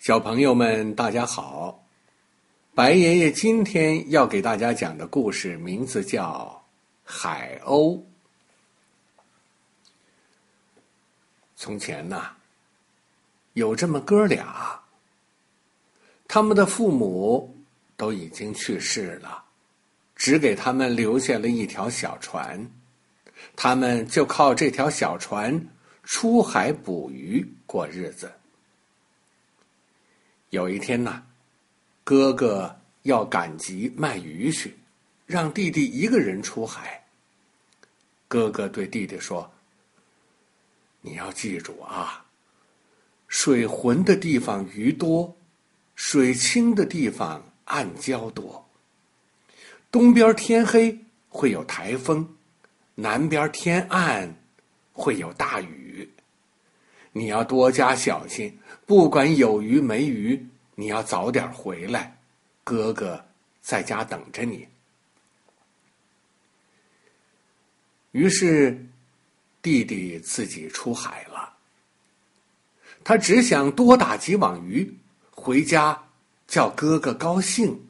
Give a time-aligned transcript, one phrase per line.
[0.00, 1.84] 小朋友们，大家好！
[2.74, 6.64] 白爷爷今天要给大家讲的故事名字叫
[7.04, 7.98] 《海鸥》。
[11.54, 12.30] 从前呐，
[13.52, 14.80] 有这么哥俩，
[16.26, 17.54] 他们的父母
[17.98, 19.44] 都已经去世了，
[20.16, 22.70] 只给他们留下了一条小船，
[23.54, 25.68] 他们就靠这条小船
[26.04, 28.32] 出海捕鱼过日子。
[30.50, 31.22] 有一天呐，
[32.04, 34.76] 哥哥要赶集卖鱼去，
[35.26, 37.04] 让弟弟一个人出海。
[38.26, 39.50] 哥哥对弟弟说
[41.02, 42.26] ：“你要记住啊，
[43.28, 45.36] 水浑的地方鱼多，
[45.94, 48.68] 水清的地方暗礁多。
[49.92, 52.36] 东边天黑会有台风，
[52.96, 54.34] 南边天暗
[54.92, 56.10] 会有大雨。
[57.12, 62.18] 你要多加小心。”不管有鱼没鱼，你要早点回来，
[62.64, 63.24] 哥哥
[63.60, 64.66] 在家等着你。
[68.10, 68.84] 于是，
[69.62, 71.54] 弟弟自己出海了。
[73.04, 74.92] 他只想多打几网鱼，
[75.30, 76.06] 回家
[76.48, 77.86] 叫哥哥高兴。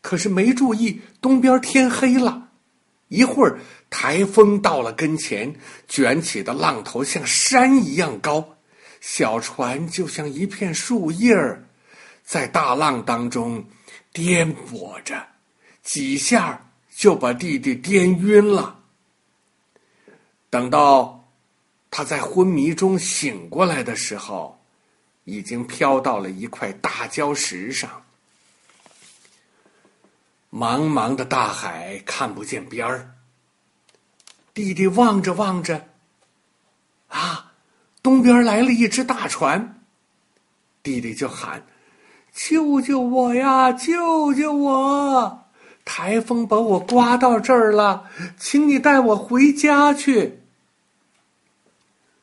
[0.00, 2.45] 可是没注意，东边天黑了，
[3.08, 5.54] 一会儿台风到了跟前，
[5.86, 8.56] 卷起的浪头像山一样高。
[9.00, 11.68] 小船就像一片树叶儿，
[12.24, 13.64] 在大浪当中
[14.12, 15.24] 颠簸着，
[15.82, 18.80] 几下就把弟弟颠晕了。
[20.50, 21.28] 等到
[21.90, 24.60] 他在昏迷中醒过来的时候，
[25.24, 28.05] 已经飘到了一块大礁石上。
[30.56, 33.10] 茫茫的大海看不见边儿，
[34.54, 35.86] 弟弟望着望着，
[37.08, 37.52] 啊！
[38.02, 39.82] 东边来了一只大船，
[40.82, 41.66] 弟弟就喊
[42.32, 43.70] ：“救救我呀！
[43.70, 45.44] 救救我！
[45.84, 48.08] 台风把我刮到这儿了，
[48.38, 50.40] 请你带我回家去。”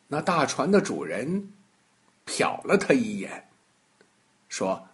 [0.09, 1.53] 那大船的主人
[2.25, 3.47] 瞟了他一眼，
[4.49, 4.87] 说：“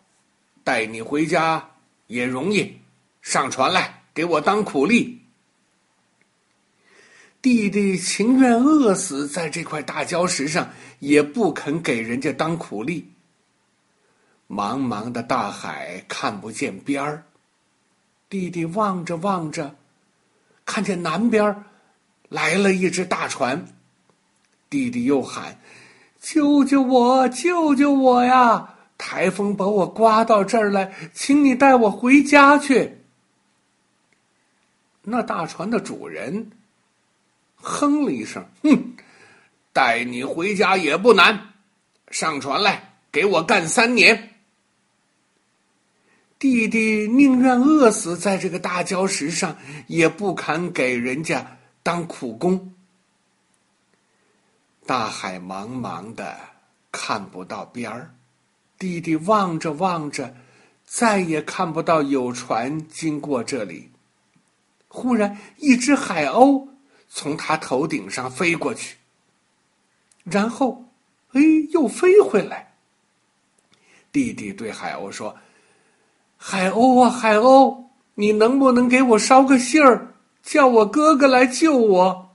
[0.65, 1.69] 带你回家
[2.07, 2.81] 也容易，
[3.21, 5.17] 上船来，给我当苦力。”
[7.41, 10.69] 弟弟情愿饿死在这块大礁石上，
[10.99, 13.09] 也不肯给人家当苦力。
[14.49, 17.23] 茫茫的大海看不见边儿，
[18.29, 19.73] 弟弟望着望着，
[20.65, 21.63] 看见南边
[22.27, 23.65] 来了一只大船，
[24.69, 25.57] 弟弟又喊
[26.19, 27.29] ：“救救我！
[27.29, 28.75] 救救我呀！
[28.97, 32.97] 台风把我刮到这儿来，请你带我回家去。”
[35.03, 36.51] 那大船的主人。
[37.55, 38.93] 哼了一声，哼，
[39.73, 41.53] 带你回家也不难，
[42.09, 44.35] 上船来，给我干三年。
[46.39, 49.57] 弟弟宁愿饿死在这个大礁石上，
[49.87, 52.73] 也不肯给人家当苦工。
[54.85, 56.39] 大海茫茫的，
[56.93, 58.15] 看不到边儿，
[58.77, 60.33] 弟弟望着望着，
[60.85, 63.91] 再也看不到有船经过这里。
[64.89, 66.67] 忽然，一只海鸥。
[67.11, 68.95] 从他头顶上飞过去，
[70.23, 70.85] 然后，
[71.31, 71.41] 哎，
[71.71, 72.75] 又飞回来。
[74.11, 75.35] 弟弟对海鸥说
[76.37, 80.13] ：“海鸥啊，海鸥，你能不能给我捎个信儿，
[80.43, 82.29] 叫我哥哥来救我？”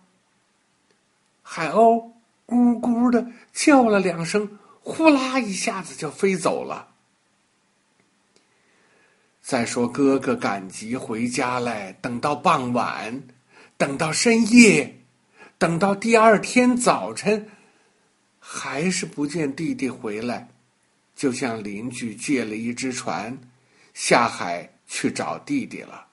[1.41, 2.11] 海鸥
[2.49, 6.94] 咕咕的叫了两声，呼啦一下子就飞走了。
[9.45, 13.23] 再说哥哥赶集回家来，等到傍晚。
[13.77, 15.01] 等到深夜，
[15.59, 17.51] 等到第二天早晨，
[18.41, 20.49] 还是不见弟弟回来，
[21.15, 23.37] 就向邻居借了一只船，
[23.93, 26.07] 下海去找弟弟了。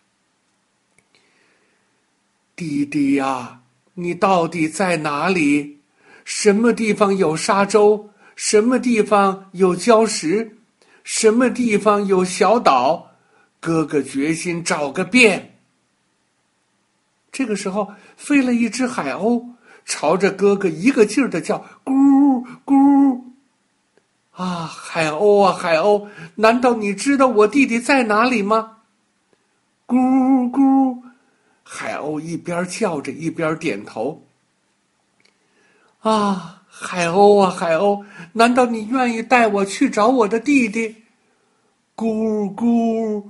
[2.54, 3.62] 弟弟呀，
[3.94, 5.80] 你到底在哪里？
[6.26, 8.10] 什么地方有沙洲？
[8.36, 10.58] 什么地方有礁石？
[11.06, 13.11] 什么地方有小岛？
[13.62, 15.60] 哥哥决心找个遍。
[17.32, 19.46] 这个时候，飞了一只海鸥，
[19.86, 23.22] 朝着哥哥一个劲儿的叫：“咕咕！”
[24.36, 28.80] 啊，海鸥啊，海鸥，难道你知道我弟弟在哪里吗？
[29.88, 29.96] 咕
[30.50, 31.02] 咕！
[31.64, 34.26] 海鸥一边叫着，一边点头。
[36.00, 38.04] 啊，海鸥啊，海鸥，
[38.34, 40.96] 难道你愿意带我去找我的弟弟？
[41.96, 43.24] 咕咕！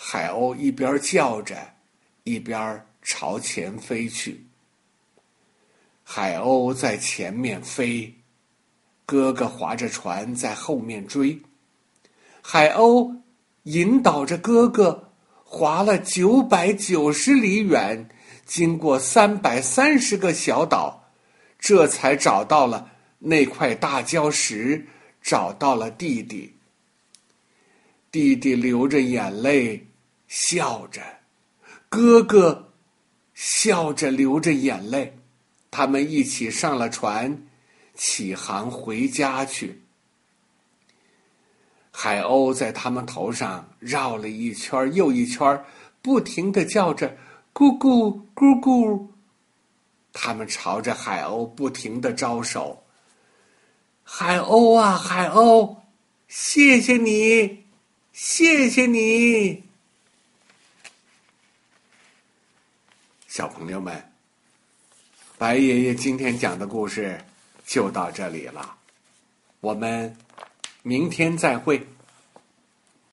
[0.00, 1.56] 海鸥一边叫着，
[2.22, 2.80] 一边。
[3.10, 4.44] 朝前飞去，
[6.04, 8.12] 海鸥在前面飞，
[9.06, 11.40] 哥哥划着船在后面追。
[12.42, 13.16] 海鸥
[13.62, 15.12] 引导着哥哥
[15.42, 18.10] 划了九百九十里远，
[18.44, 21.10] 经过三百三十个小岛，
[21.58, 22.90] 这才找到了
[23.20, 24.86] 那块大礁石，
[25.22, 26.54] 找到了弟弟。
[28.10, 29.87] 弟弟流着眼泪，
[30.28, 31.00] 笑着；
[31.88, 32.72] 哥哥
[33.34, 35.18] 笑着流着眼泪。
[35.70, 37.46] 他们一起上了船，
[37.94, 39.82] 起航回家去。
[41.90, 45.64] 海鸥在他们头上绕了一圈又一圈，
[46.00, 47.16] 不停的叫着
[47.52, 49.08] “咕咕咕咕”。
[50.12, 52.84] 他们朝着海鸥不停的招手
[54.04, 55.76] ：“海鸥啊，海鸥，
[56.28, 57.64] 谢谢你！”
[58.12, 59.62] 谢谢你，
[63.38, 64.02] 小朋友们。
[65.38, 67.16] 白爷爷今天讲的故事
[67.64, 68.74] 就到这里了，
[69.60, 70.16] 我们
[70.82, 71.86] 明天再会。